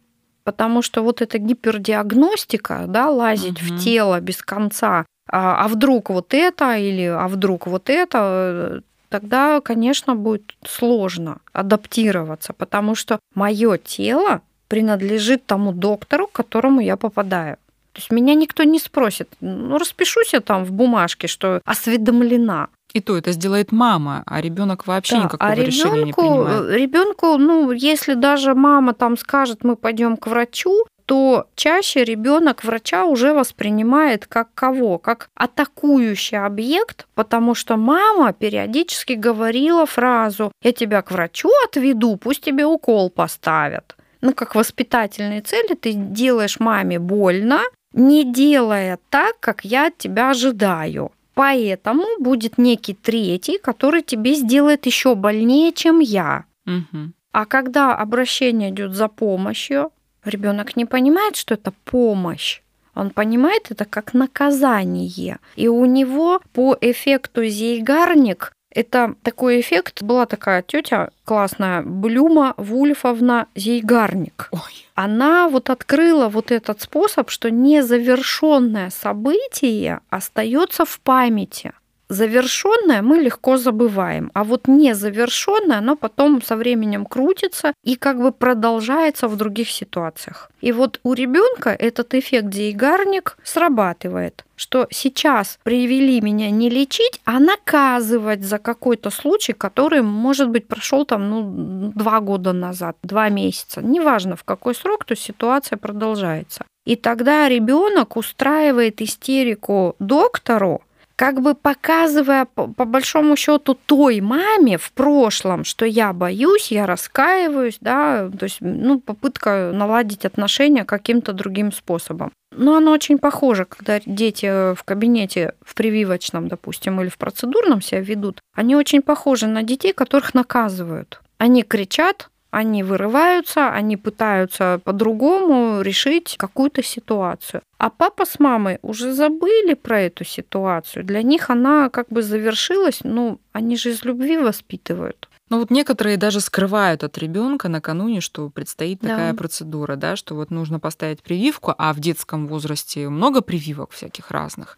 Потому 0.44 0.82
что 0.82 1.04
вот 1.04 1.22
эта 1.22 1.38
гипердиагностика, 1.38 2.86
да, 2.88 3.10
лазить 3.10 3.62
Мгм. 3.62 3.78
в 3.78 3.84
тело 3.84 4.20
без 4.20 4.42
конца, 4.42 5.06
а, 5.30 5.64
а 5.64 5.68
вдруг 5.68 6.10
вот 6.10 6.34
это 6.34 6.76
или 6.76 7.04
а 7.04 7.28
вдруг 7.28 7.68
вот 7.68 7.90
это, 7.90 8.18
э, 8.20 8.82
тогда, 9.12 9.60
конечно, 9.62 10.16
будет 10.16 10.56
сложно 10.66 11.38
адаптироваться, 11.54 12.54
потому 12.54 12.96
что 12.96 13.20
мое 13.36 13.78
тело 13.78 14.42
принадлежит 14.70 15.46
тому 15.46 15.74
доктору, 15.74 16.28
к 16.28 16.32
которому 16.32 16.80
я 16.82 16.96
попадаю. 16.96 17.58
То 17.94 18.00
есть 18.00 18.10
меня 18.12 18.36
никто 18.36 18.64
не 18.64 18.80
спросит, 18.80 19.28
ну 19.42 19.78
распишусь 19.78 20.32
я 20.34 20.40
там 20.40 20.64
в 20.64 20.72
бумажке, 20.72 21.28
что 21.28 21.60
осведомлена. 21.66 22.70
и 22.94 23.00
то 23.02 23.18
это 23.18 23.32
сделает 23.34 23.72
мама, 23.74 24.24
а 24.26 24.42
ребенок 24.42 24.88
вообще 24.88 25.16
Да, 25.18 25.24
никакого 25.24 25.52
а 25.52 25.56
решения 25.56 26.04
не 26.04 26.12
ребенку, 26.12 26.22
принимает. 26.22 26.70
ребенку, 26.82 27.38
ну, 27.38 27.72
если 27.72 28.14
даже 28.16 28.54
мама 28.54 28.94
там 28.94 29.18
скажет, 29.18 29.64
мы 29.64 29.76
пойдем 29.76 30.16
к 30.18 30.28
врачу, 30.28 30.86
то 31.12 31.48
чаще 31.56 32.06
ребенок 32.06 32.64
врача 32.64 33.04
уже 33.04 33.34
воспринимает 33.34 34.26
как 34.28 34.48
кого? 34.56 34.98
Как 34.98 35.30
атакующий 35.36 36.38
объект, 36.38 37.06
потому 37.16 37.54
что 37.54 37.76
мама 37.76 38.32
периодически 38.32 39.14
говорила 39.28 39.86
фразу 39.86 40.54
«я 40.64 40.72
тебя 40.72 41.02
к 41.02 41.12
врачу 41.12 41.50
отведу, 41.66 42.16
пусть 42.16 42.42
тебе 42.42 42.66
укол 42.66 43.10
поставят». 43.10 43.98
Ну, 44.22 44.34
как 44.34 44.56
воспитательные 44.56 45.42
цели 45.42 45.76
ты 45.76 45.92
делаешь 45.96 46.62
маме 46.62 46.98
больно, 46.98 47.60
не 47.92 48.24
делая 48.24 48.98
так, 49.10 49.38
как 49.42 49.66
я 49.66 49.88
от 49.88 49.98
тебя 49.98 50.30
ожидаю. 50.30 51.12
Поэтому 51.34 52.06
будет 52.20 52.58
некий 52.58 52.94
третий, 52.94 53.58
который 53.58 54.02
тебе 54.02 54.34
сделает 54.34 54.86
еще 54.86 55.16
больнее, 55.16 55.74
чем 55.74 56.00
я. 56.00 56.46
Мгм. 56.64 57.14
А 57.34 57.46
когда 57.46 57.98
обращение 57.98 58.70
идет 58.70 58.94
за 58.94 59.10
помощью, 59.10 59.92
ребенок 60.26 60.76
не 60.76 60.86
понимает, 60.86 61.36
что 61.36 61.54
это 61.54 61.74
помощь. 61.86 62.62
Он 62.96 63.10
понимает 63.10 63.72
это 63.72 63.86
как 63.86 64.14
наказание. 64.14 65.38
И 65.56 65.68
у 65.68 65.86
него 65.86 66.42
по 66.54 66.78
эффекту 66.82 67.46
Зейгарник 67.46 68.54
это 68.74 69.16
такой 69.22 69.60
эффект. 69.60 70.02
Была 70.02 70.26
такая 70.26 70.62
тетя 70.62 71.12
классная, 71.26 71.82
Блюма 71.84 72.54
Вульфовна 72.58 73.48
Зейгарник. 73.56 74.48
Ой, 74.52 74.88
Она 74.96 75.50
вот 75.50 75.70
открыла 75.70 76.30
вот 76.30 76.52
этот 76.52 76.82
способ, 76.82 77.30
что 77.30 77.52
незавершенное 77.52 78.90
событие 78.90 80.00
остается 80.10 80.86
в 80.86 81.00
памяти. 81.02 81.74
Завершенное 82.12 83.02
мы 83.02 83.20
легко 83.20 83.56
забываем, 83.56 84.32
а 84.34 84.44
вот 84.44 84.68
незавершенное, 84.68 85.78
оно 85.78 85.96
потом 85.96 86.42
со 86.42 86.58
временем 86.58 87.06
крутится 87.06 87.72
и 87.86 87.96
как 87.96 88.22
бы 88.22 88.34
продолжается 88.34 89.30
в 89.30 89.38
других 89.38 89.70
ситуациях. 89.70 90.52
И 90.60 90.74
вот 90.74 91.00
у 91.04 91.14
ребенка 91.14 91.70
этот 91.70 92.14
эффект 92.14 92.54
Зейгарник 92.54 93.38
срабатывает, 93.44 94.44
что 94.58 94.88
сейчас 94.92 95.58
привели 95.64 96.20
меня 96.20 96.52
не 96.52 96.70
лечить, 96.70 97.22
а 97.24 97.40
наказывать 97.40 98.44
за 98.44 98.58
какой-то 98.58 99.10
случай, 99.10 99.54
который, 99.54 100.02
может 100.02 100.50
быть, 100.50 100.68
прошел 100.68 101.06
там 101.06 101.30
ну, 101.30 101.94
два 101.96 102.20
года 102.20 102.52
назад, 102.52 102.98
два 103.04 103.30
месяца. 103.30 103.82
Неважно 103.82 104.36
в 104.36 104.44
какой 104.44 104.76
срок, 104.76 105.06
то 105.06 105.16
ситуация 105.16 105.78
продолжается. 105.78 106.66
И 106.86 106.98
тогда 106.98 107.48
ребенок 107.48 108.18
устраивает 108.18 109.02
истерику 109.02 109.96
доктору, 110.00 110.82
как 111.22 111.40
бы 111.40 111.54
показывая 111.54 112.46
по, 112.46 112.66
по 112.66 112.84
большому 112.84 113.36
счету 113.36 113.78
той 113.86 114.22
маме 114.22 114.80
в 114.80 114.92
прошлом, 114.92 115.64
что 115.64 115.86
я 115.86 116.14
боюсь, 116.14 116.72
я 116.72 116.88
раскаиваюсь, 116.88 117.78
да, 117.80 118.28
то 118.28 118.46
есть, 118.46 118.58
ну, 118.60 119.00
попытка 119.00 119.70
наладить 119.72 120.26
отношения 120.26 120.84
каким-то 120.84 121.34
другим 121.34 121.72
способом. 121.72 122.32
Но 122.58 122.76
оно 122.76 122.92
очень 122.92 123.20
похоже, 123.20 123.66
когда 123.66 124.00
дети 124.04 124.74
в 124.74 124.84
кабинете, 124.84 125.54
в 125.64 125.76
прививочном, 125.76 126.48
допустим, 126.48 127.00
или 127.00 127.10
в 127.10 127.20
процедурном 127.20 127.84
себя 127.84 128.02
ведут, 128.02 128.40
они 128.56 128.76
очень 128.76 129.04
похожи 129.04 129.46
на 129.46 129.62
детей, 129.62 129.94
которых 129.94 130.34
наказывают. 130.34 131.22
Они 131.38 131.62
кричат, 131.62 132.31
они 132.52 132.84
вырываются, 132.84 133.70
они 133.70 133.98
пытаются 133.98 134.80
по-другому 134.84 135.82
решить 135.82 136.36
какую-то 136.38 136.84
ситуацию. 136.84 137.62
А 137.78 137.90
папа 137.90 138.26
с 138.26 138.40
мамой 138.40 138.78
уже 138.82 139.14
забыли 139.14 139.74
про 139.74 140.02
эту 140.02 140.26
ситуацию. 140.26 141.04
Для 141.06 141.24
них 141.24 141.50
она 141.50 141.90
как 141.90 142.10
бы 142.10 142.22
завершилась, 142.22 143.00
ну, 143.04 143.40
они 143.54 143.78
же 143.78 143.90
из 143.90 144.04
любви 144.04 144.38
воспитывают. 144.38 145.30
Ну 145.52 145.60
вот 145.60 145.70
некоторые 145.70 146.16
даже 146.16 146.40
скрывают 146.40 147.04
от 147.04 147.18
ребенка 147.18 147.68
накануне, 147.68 148.22
что 148.22 148.48
предстоит 148.50 149.02
Да. 149.02 149.10
такая 149.10 149.34
процедура, 149.34 149.98
да, 149.98 150.16
что 150.16 150.34
вот 150.34 150.50
нужно 150.50 150.80
поставить 150.80 151.22
прививку, 151.22 151.76
а 151.78 151.92
в 151.92 152.00
детском 152.00 152.48
возрасте 152.48 153.10
много 153.10 153.42
прививок 153.42 153.92
всяких 153.92 154.32
разных. 154.32 154.78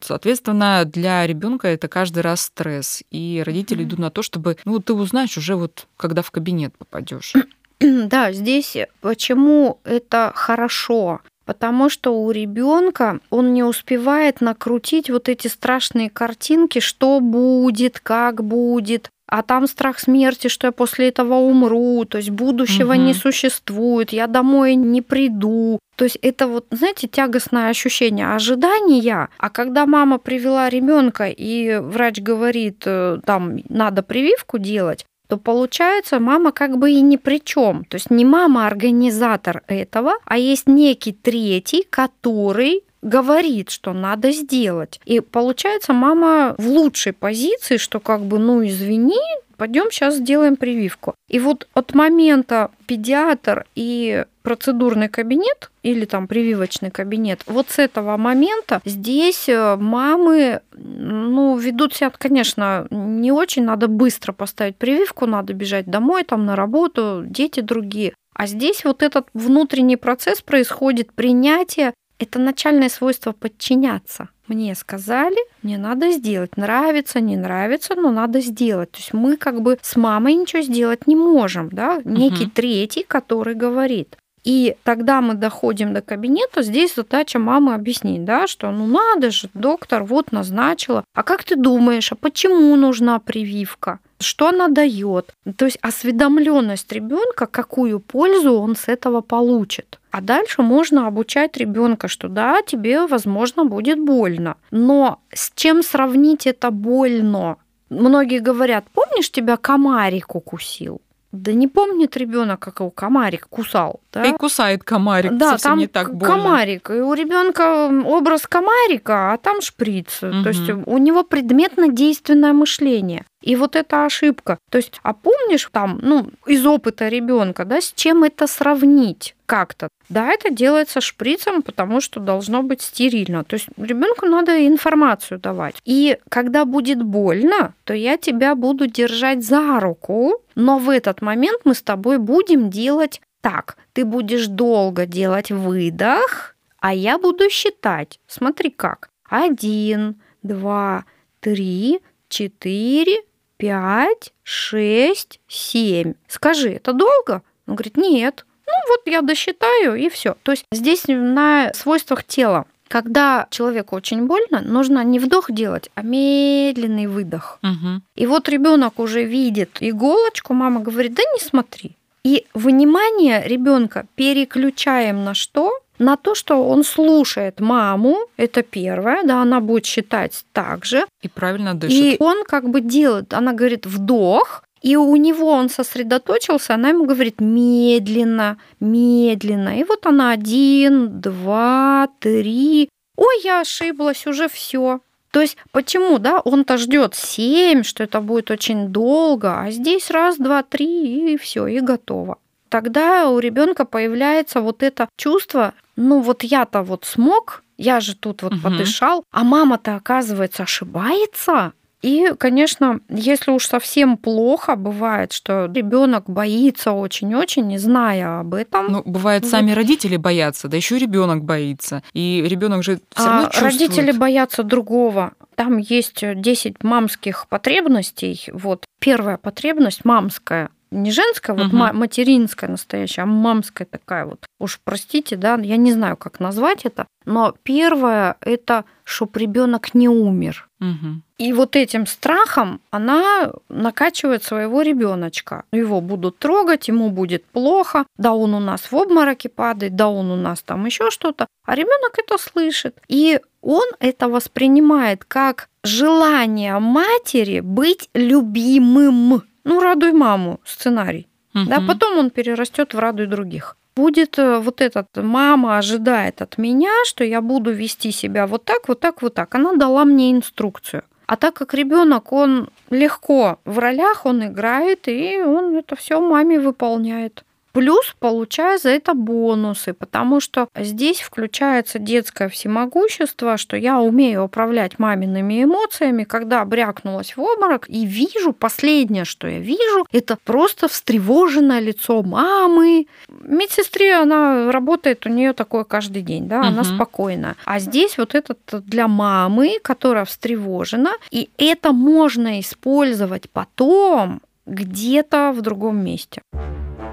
Соответственно, 0.00 0.86
для 0.86 1.26
ребенка 1.26 1.68
это 1.68 1.88
каждый 1.88 2.20
раз 2.20 2.40
стресс, 2.40 3.02
и 3.10 3.42
родители 3.44 3.80
Мгм. 3.80 3.88
идут 3.88 3.98
на 3.98 4.10
то, 4.10 4.22
чтобы, 4.22 4.56
ну 4.64 4.78
ты 4.78 4.94
узнаешь 4.94 5.36
уже 5.36 5.56
вот, 5.56 5.86
когда 5.98 6.22
в 6.22 6.30
кабинет 6.30 6.74
попадешь. 6.78 7.34
Да, 7.80 8.32
здесь 8.32 8.76
почему 9.02 9.78
это 9.84 10.32
хорошо? 10.34 11.20
Потому 11.44 11.88
что 11.90 12.18
у 12.20 12.30
ребенка 12.30 13.20
он 13.30 13.52
не 13.52 13.62
успевает 13.62 14.40
накрутить 14.40 15.10
вот 15.10 15.28
эти 15.28 15.48
страшные 15.48 16.10
картинки, 16.10 16.78
что 16.80 17.20
будет, 17.20 18.00
как 18.00 18.42
будет. 18.42 19.10
А 19.28 19.42
там 19.42 19.66
страх 19.66 19.98
смерти, 19.98 20.48
что 20.48 20.68
я 20.68 20.72
после 20.72 21.08
этого 21.08 21.34
умру, 21.34 22.04
то 22.06 22.16
есть 22.18 22.30
будущего 22.30 22.94
Мгм. 22.94 23.04
не 23.06 23.14
существует, 23.14 24.12
я 24.12 24.26
домой 24.26 24.74
не 24.74 25.02
приду. 25.02 25.78
То 25.96 26.04
есть 26.04 26.18
это 26.22 26.46
вот, 26.46 26.66
знаете, 26.70 27.08
тягостное 27.08 27.68
ощущение 27.68 28.34
ожидания. 28.34 29.28
А 29.38 29.50
когда 29.50 29.84
мама 29.84 30.18
привела 30.18 30.68
ребенка 30.70 31.26
и 31.28 31.76
врач 31.78 32.20
говорит, 32.20 32.82
э, 32.86 33.18
там 33.24 33.58
надо 33.68 34.02
прививку 34.02 34.58
делать, 34.58 35.04
то 35.28 35.36
получается 35.36 36.20
мама 36.20 36.52
как 36.52 36.78
бы 36.78 36.90
и 36.90 37.00
ни 37.02 37.16
при 37.16 37.38
чем. 37.44 37.84
То 37.84 37.96
есть 37.96 38.10
не 38.10 38.24
мама 38.24 38.66
организатор 38.66 39.62
этого, 39.66 40.14
а 40.24 40.38
есть 40.38 40.66
некий 40.66 41.12
третий, 41.12 41.86
который 41.90 42.82
говорит, 43.02 43.70
что 43.70 43.92
надо 43.92 44.32
сделать. 44.32 45.00
И 45.04 45.20
получается 45.20 45.92
мама 45.92 46.54
в 46.58 46.66
лучшей 46.66 47.12
позиции, 47.12 47.76
что 47.76 48.00
как 48.00 48.22
бы, 48.22 48.38
ну 48.38 48.66
извини, 48.66 49.20
пойдем 49.58 49.90
сейчас 49.90 50.16
сделаем 50.16 50.56
прививку. 50.56 51.14
И 51.28 51.38
вот 51.38 51.68
от 51.74 51.94
момента 51.94 52.70
педиатр 52.86 53.66
и 53.74 54.24
процедурный 54.42 55.08
кабинет 55.08 55.70
или 55.82 56.06
там 56.06 56.26
прививочный 56.26 56.90
кабинет, 56.90 57.42
вот 57.46 57.68
с 57.68 57.78
этого 57.78 58.16
момента 58.16 58.80
здесь 58.86 59.48
э, 59.48 59.76
мамы, 59.76 60.60
ну, 60.72 61.58
ведут 61.58 61.94
себя, 61.94 62.10
конечно, 62.10 62.86
не 62.90 63.30
очень, 63.30 63.64
надо 63.64 63.88
быстро 63.88 64.32
поставить 64.32 64.76
прививку, 64.76 65.26
надо 65.26 65.52
бежать 65.52 65.86
домой, 65.86 66.24
там 66.24 66.46
на 66.46 66.56
работу, 66.56 67.24
дети 67.26 67.60
другие. 67.60 68.14
А 68.32 68.46
здесь 68.46 68.84
вот 68.84 69.02
этот 69.02 69.26
внутренний 69.34 69.96
процесс 69.96 70.40
происходит, 70.40 71.12
принятие– 71.12 71.92
это 72.18 72.38
начальное 72.38 72.88
свойство 72.88 73.32
подчиняться. 73.32 74.28
Мне 74.46 74.74
сказали, 74.74 75.36
мне 75.62 75.78
надо 75.78 76.10
сделать. 76.10 76.56
Нравится, 76.56 77.20
не 77.20 77.36
нравится, 77.36 77.94
но 77.94 78.10
надо 78.10 78.40
сделать. 78.40 78.90
То 78.92 78.98
есть 78.98 79.12
мы 79.12 79.36
как 79.36 79.60
бы 79.60 79.78
с 79.82 79.96
мамой 79.96 80.34
ничего 80.34 80.62
сделать 80.62 81.06
не 81.06 81.16
можем, 81.16 81.68
да? 81.68 82.00
Некий 82.04 82.44
угу. 82.44 82.52
третий, 82.54 83.04
который 83.06 83.54
говорит. 83.54 84.16
И 84.44 84.76
тогда 84.82 85.20
мы 85.20 85.34
доходим 85.34 85.92
до 85.92 86.00
кабинета, 86.00 86.62
здесь 86.62 86.94
задача 86.94 87.38
мамы 87.38 87.74
объяснить, 87.74 88.24
да, 88.24 88.46
что 88.46 88.70
ну 88.70 88.86
надо 88.86 89.30
же, 89.30 89.50
доктор 89.52 90.04
вот 90.04 90.32
назначила. 90.32 91.04
А 91.14 91.22
как 91.22 91.44
ты 91.44 91.54
думаешь, 91.54 92.12
а 92.12 92.14
почему 92.14 92.74
нужна 92.76 93.18
прививка? 93.18 93.98
Что 94.20 94.48
она 94.48 94.68
дает? 94.68 95.34
То 95.56 95.66
есть 95.66 95.78
осведомленность 95.82 96.90
ребенка, 96.90 97.46
какую 97.46 98.00
пользу 98.00 98.54
он 98.54 98.74
с 98.74 98.88
этого 98.88 99.20
получит. 99.20 99.97
А 100.10 100.20
дальше 100.20 100.62
можно 100.62 101.06
обучать 101.06 101.56
ребенка, 101.56 102.08
что 102.08 102.28
да, 102.28 102.62
тебе, 102.62 103.06
возможно, 103.06 103.64
будет 103.64 103.98
больно. 103.98 104.56
Но 104.70 105.20
с 105.32 105.52
чем 105.54 105.82
сравнить 105.82 106.46
это 106.46 106.70
больно? 106.70 107.56
Многие 107.90 108.40
говорят, 108.40 108.84
помнишь, 108.92 109.30
тебя 109.30 109.56
комарик 109.56 110.34
укусил? 110.34 111.00
Да 111.30 111.52
не 111.52 111.68
помнит 111.68 112.16
ребенок, 112.16 112.60
как 112.60 112.80
его 112.80 112.90
комарик 112.90 113.48
кусал. 113.48 114.00
Да? 114.14 114.24
И 114.24 114.32
кусает 114.32 114.82
комарик, 114.82 115.36
да, 115.36 115.50
совсем 115.52 115.70
там 115.72 115.78
не 115.78 115.86
так 115.86 116.14
больно. 116.14 116.34
комарик. 116.34 116.90
И 116.90 117.00
у 117.00 117.12
ребенка 117.12 117.90
образ 118.06 118.46
комарика, 118.46 119.32
а 119.32 119.36
там 119.36 119.60
шприц. 119.60 120.22
Угу. 120.22 120.42
То 120.42 120.48
есть 120.48 120.70
у 120.86 120.98
него 120.98 121.24
предметно-действенное 121.24 122.54
мышление. 122.54 123.26
И 123.42 123.56
вот 123.56 123.76
эта 123.76 124.04
ошибка. 124.04 124.58
То 124.70 124.78
есть, 124.78 125.00
а 125.02 125.14
помнишь 125.14 125.68
там, 125.72 125.98
ну, 126.02 126.28
из 126.46 126.66
опыта 126.66 127.08
ребенка, 127.08 127.64
да, 127.64 127.80
с 127.80 127.92
чем 127.92 128.24
это 128.24 128.46
сравнить 128.46 129.36
как-то? 129.46 129.88
Да, 130.08 130.28
это 130.32 130.50
делается 130.50 131.00
шприцем, 131.00 131.62
потому 131.62 132.00
что 132.00 132.20
должно 132.20 132.62
быть 132.62 132.82
стерильно. 132.82 133.44
То 133.44 133.54
есть 133.54 133.68
ребенку 133.76 134.26
надо 134.26 134.66
информацию 134.66 135.38
давать. 135.38 135.76
И 135.84 136.18
когда 136.28 136.64
будет 136.64 137.02
больно, 137.02 137.74
то 137.84 137.94
я 137.94 138.16
тебя 138.16 138.54
буду 138.54 138.86
держать 138.86 139.44
за 139.44 139.80
руку, 139.80 140.42
но 140.54 140.78
в 140.78 140.90
этот 140.90 141.22
момент 141.22 141.60
мы 141.64 141.74
с 141.74 141.82
тобой 141.82 142.18
будем 142.18 142.70
делать 142.70 143.20
так. 143.40 143.76
Ты 143.92 144.04
будешь 144.04 144.48
долго 144.48 145.06
делать 145.06 145.50
выдох, 145.50 146.56
а 146.80 146.92
я 146.92 147.18
буду 147.18 147.48
считать. 147.50 148.18
Смотри 148.26 148.70
как. 148.70 149.10
Один, 149.28 150.20
два, 150.42 151.04
три, 151.40 152.00
четыре, 152.28 153.22
пять, 153.58 154.32
шесть, 154.42 155.40
семь. 155.46 156.14
Скажи, 156.26 156.70
это 156.70 156.94
долго? 156.94 157.42
Он 157.66 157.74
говорит, 157.74 157.98
нет. 157.98 158.46
Ну 158.66 158.72
вот 158.88 159.00
я 159.06 159.20
досчитаю 159.22 159.94
и 159.94 160.08
все. 160.08 160.36
То 160.42 160.52
есть 160.52 160.64
здесь 160.72 161.04
на 161.06 161.72
свойствах 161.74 162.24
тела. 162.24 162.64
Когда 162.88 163.46
человеку 163.50 163.96
очень 163.96 164.26
больно, 164.26 164.62
нужно 164.62 165.04
не 165.04 165.18
вдох 165.18 165.50
делать, 165.50 165.90
а 165.94 166.00
медленный 166.00 167.06
выдох. 167.06 167.58
Угу. 167.62 168.00
И 168.16 168.26
вот 168.26 168.48
ребенок 168.48 168.98
уже 168.98 169.24
видит 169.24 169.76
иголочку, 169.80 170.54
мама 170.54 170.80
говорит, 170.80 171.12
да 171.14 171.22
не 171.34 171.38
смотри. 171.38 171.96
И 172.24 172.46
внимание 172.54 173.46
ребенка 173.46 174.06
переключаем 174.14 175.22
на 175.24 175.34
что? 175.34 175.72
На 175.98 176.16
то, 176.16 176.34
что 176.34 176.68
он 176.68 176.84
слушает 176.84 177.60
маму, 177.60 178.16
это 178.36 178.62
первое, 178.62 179.22
да, 179.24 179.42
она 179.42 179.60
будет 179.60 179.86
считать 179.86 180.44
так 180.52 180.84
же. 180.84 181.04
И 181.22 181.28
правильно 181.28 181.74
дышит. 181.74 181.98
И 181.98 182.16
он 182.20 182.44
как 182.44 182.68
бы 182.68 182.80
делает, 182.80 183.34
она 183.34 183.52
говорит 183.52 183.86
вдох, 183.86 184.62
и 184.80 184.96
у 184.96 185.16
него 185.16 185.48
он 185.48 185.68
сосредоточился, 185.68 186.74
она 186.74 186.90
ему 186.90 187.04
говорит 187.04 187.40
медленно, 187.40 188.58
медленно. 188.80 189.78
И 189.80 189.84
вот 189.84 190.06
она 190.06 190.30
один, 190.30 191.20
два, 191.20 192.08
три. 192.20 192.88
Ой, 193.16 193.40
я 193.42 193.60
ошиблась, 193.60 194.26
уже 194.26 194.48
все. 194.48 195.00
То 195.32 195.40
есть 195.40 195.56
почему, 195.72 196.18
да, 196.18 196.40
он-то 196.40 196.78
ждет 196.78 197.14
семь, 197.14 197.82
что 197.82 198.04
это 198.04 198.20
будет 198.20 198.50
очень 198.50 198.88
долго, 198.88 199.60
а 199.60 199.70
здесь 199.70 200.10
раз, 200.10 200.36
два, 200.38 200.62
три, 200.62 201.34
и 201.34 201.36
все, 201.36 201.66
и 201.66 201.80
готово 201.80 202.38
тогда 202.68 203.28
у 203.28 203.38
ребенка 203.38 203.84
появляется 203.84 204.60
вот 204.60 204.82
это 204.82 205.08
чувство, 205.16 205.74
ну 205.96 206.20
вот 206.20 206.42
я-то 206.42 206.82
вот 206.82 207.04
смог, 207.04 207.62
я 207.76 208.00
же 208.00 208.14
тут 208.14 208.42
вот 208.42 208.54
угу. 208.54 208.62
подышал, 208.62 209.24
а 209.30 209.44
мама-то, 209.44 209.96
оказывается, 209.96 210.64
ошибается. 210.64 211.72
И, 212.00 212.32
конечно, 212.38 213.00
если 213.08 213.50
уж 213.50 213.66
совсем 213.66 214.16
плохо 214.16 214.76
бывает, 214.76 215.32
что 215.32 215.70
ребенок 215.72 216.30
боится 216.30 216.92
очень-очень, 216.92 217.66
не 217.66 217.78
зная 217.78 218.40
об 218.40 218.54
этом. 218.54 218.86
Ну, 218.92 219.02
бывает, 219.04 219.42
вот. 219.42 219.50
сами 219.50 219.72
родители 219.72 220.16
боятся, 220.16 220.68
да 220.68 220.76
еще 220.76 220.98
ребенок 220.98 221.42
боится. 221.42 222.04
И 222.12 222.44
ребенок 222.46 222.84
же 222.84 223.00
все 223.12 223.26
равно 223.26 223.48
а 223.48 223.50
чувствует. 223.50 223.72
Родители 223.72 224.12
боятся 224.12 224.62
другого. 224.62 225.32
Там 225.56 225.78
есть 225.78 226.22
10 226.22 226.84
мамских 226.84 227.48
потребностей. 227.48 228.44
Вот 228.52 228.84
первая 229.00 229.36
потребность 229.36 230.04
мамская 230.04 230.70
не 230.90 231.10
женская, 231.10 231.54
вот 231.54 231.66
угу. 231.66 231.76
материнская 231.76 232.70
настоящая, 232.70 233.22
а 233.22 233.26
мамская 233.26 233.86
такая 233.86 234.24
вот. 234.24 234.46
Уж 234.58 234.80
простите, 234.84 235.36
да, 235.36 235.56
я 235.56 235.76
не 235.76 235.92
знаю, 235.92 236.16
как 236.16 236.40
назвать 236.40 236.84
это, 236.84 237.06
но 237.24 237.54
первое 237.62 238.36
это, 238.40 238.84
чтобы 239.04 239.38
ребенок 239.40 239.94
не 239.94 240.08
умер. 240.08 240.68
Угу. 240.80 241.22
И 241.38 241.52
вот 241.52 241.76
этим 241.76 242.06
страхом 242.06 242.80
она 242.90 243.52
накачивает 243.68 244.42
своего 244.42 244.82
ребеночка. 244.82 245.64
Его 245.72 246.00
будут 246.00 246.38
трогать, 246.38 246.88
ему 246.88 247.10
будет 247.10 247.44
плохо, 247.44 248.06
да 248.16 248.32
он 248.32 248.54
у 248.54 248.60
нас 248.60 248.90
в 248.90 248.96
обмороке 248.96 249.48
падает, 249.48 249.94
да 249.94 250.08
он 250.08 250.30
у 250.30 250.36
нас 250.36 250.62
там 250.62 250.86
еще 250.86 251.10
что-то. 251.10 251.46
А 251.64 251.74
ребенок 251.74 252.18
это 252.18 252.38
слышит. 252.38 252.96
И 253.08 253.40
он 253.60 253.86
это 254.00 254.28
воспринимает 254.28 255.24
как 255.24 255.68
желание 255.84 256.78
матери 256.78 257.60
быть 257.60 258.08
любимым 258.14 259.42
ну, 259.68 259.80
радуй 259.80 260.12
маму 260.12 260.60
сценарий. 260.64 261.28
Угу. 261.54 261.64
Да, 261.68 261.80
потом 261.86 262.18
он 262.18 262.30
перерастет 262.30 262.94
в 262.94 262.98
радуй 262.98 263.26
других. 263.26 263.76
Будет 263.96 264.38
э, 264.38 264.58
вот 264.58 264.80
этот, 264.80 265.06
мама 265.16 265.78
ожидает 265.78 266.42
от 266.42 266.58
меня, 266.58 266.90
что 267.04 267.24
я 267.24 267.40
буду 267.40 267.72
вести 267.72 268.12
себя 268.12 268.46
вот 268.46 268.64
так, 268.64 268.88
вот 268.88 269.00
так, 269.00 269.22
вот 269.22 269.34
так. 269.34 269.54
Она 269.54 269.74
дала 269.74 270.04
мне 270.04 270.30
инструкцию. 270.30 271.02
А 271.26 271.36
так 271.36 271.54
как 271.54 271.74
ребенок, 271.74 272.32
он 272.32 272.68
легко 272.90 273.58
в 273.64 273.78
ролях, 273.78 274.24
он 274.24 274.46
играет, 274.46 275.08
и 275.08 275.42
он 275.42 275.76
это 275.76 275.94
все 275.96 276.20
маме 276.20 276.58
выполняет. 276.58 277.44
Плюс 277.72 278.14
получая 278.18 278.78
за 278.78 278.90
это 278.90 279.14
бонусы, 279.14 279.92
потому 279.92 280.40
что 280.40 280.68
здесь 280.76 281.20
включается 281.20 281.98
детское 281.98 282.48
всемогущество, 282.48 283.56
что 283.56 283.76
я 283.76 284.00
умею 284.00 284.44
управлять 284.44 284.98
мамиными 284.98 285.64
эмоциями, 285.64 286.24
когда 286.24 286.64
брякнулась 286.64 287.36
в 287.36 287.40
обморок, 287.40 287.88
и 287.88 288.06
вижу, 288.06 288.52
последнее, 288.52 289.24
что 289.24 289.48
я 289.48 289.58
вижу, 289.58 290.06
это 290.12 290.36
просто 290.44 290.88
встревоженное 290.88 291.80
лицо 291.80 292.22
мамы. 292.22 293.06
Медсестре 293.28 294.14
она 294.14 294.72
работает, 294.72 295.26
у 295.26 295.28
нее 295.28 295.52
такое 295.52 295.84
каждый 295.84 296.22
день, 296.22 296.48
да, 296.48 296.62
она 296.62 296.82
угу. 296.82 296.88
спокойна. 296.88 297.56
А 297.64 297.78
здесь 297.78 298.18
вот 298.18 298.34
этот 298.34 298.58
для 298.86 299.08
мамы, 299.08 299.78
которая 299.82 300.24
встревожена, 300.24 301.12
и 301.30 301.50
это 301.58 301.92
можно 301.92 302.60
использовать 302.60 303.50
потом 303.50 304.40
где-то 304.66 305.52
в 305.52 305.62
другом 305.62 306.04
месте. 306.04 306.42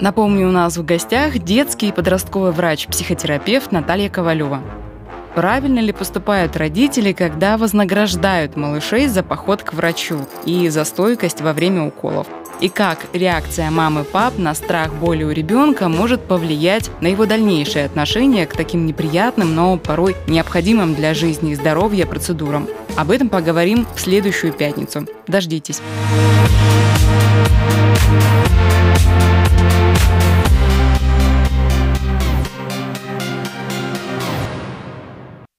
Напомню, 0.01 0.49
у 0.49 0.51
нас 0.51 0.75
в 0.77 0.84
гостях 0.84 1.39
детский 1.39 1.89
и 1.89 1.91
подростковый 1.91 2.51
врач-психотерапевт 2.51 3.71
Наталья 3.71 4.10
Ковалева. 4.10 4.62
Правильно 5.36 5.79
ли 5.79 5.91
поступают 5.91 6.55
родители, 6.58 7.12
когда 7.12 7.58
вознаграждают 7.58 8.55
малышей 8.55 9.08
за 9.08 9.23
поход 9.23 9.63
к 9.63 9.73
врачу 9.73 10.19
и 10.45 10.69
за 10.69 10.86
стойкость 10.86 11.41
во 11.41 11.53
время 11.53 11.84
уколов? 11.84 12.27
И 12.62 12.69
как 12.69 12.99
реакция 13.12 13.69
мамы 13.69 14.01
и 14.01 14.03
пап 14.05 14.38
на 14.38 14.53
страх 14.53 14.93
боли 14.93 15.23
у 15.23 15.31
ребенка 15.31 15.89
может 15.89 16.21
повлиять 16.21 16.89
на 17.01 17.08
его 17.08 17.25
дальнейшее 17.25 17.86
отношение 17.86 18.45
к 18.47 18.53
таким 18.53 18.86
неприятным, 18.86 19.55
но 19.55 19.77
порой 19.77 20.15
необходимым 20.27 20.95
для 20.95 21.13
жизни 21.13 21.51
и 21.51 21.55
здоровья 21.55 22.05
процедурам? 22.05 22.67
Об 22.95 23.12
этом 23.12 23.27
поговорим 23.27 23.86
в 23.93 23.99
следующую 23.99 24.53
пятницу. 24.53 25.05
Дождитесь. 25.27 25.81